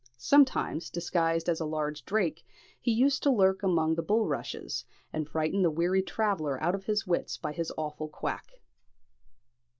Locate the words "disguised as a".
0.89-1.65